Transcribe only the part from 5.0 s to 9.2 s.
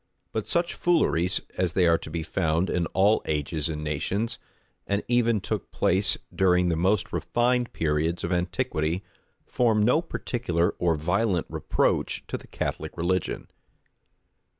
even took place during the most refined periods of antiquity,